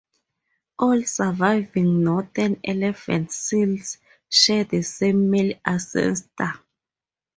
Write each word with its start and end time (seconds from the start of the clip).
All 0.79 1.03
surviving 1.03 2.03
northern 2.03 2.59
elephant 2.63 3.31
seals 3.31 3.99
share 4.29 4.63
the 4.63 4.81
same 4.81 5.29
male 5.29 5.53
ancestor. 5.63 6.53